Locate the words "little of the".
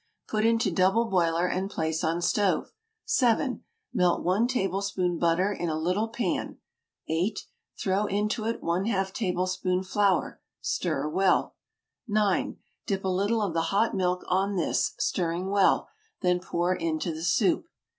13.07-13.61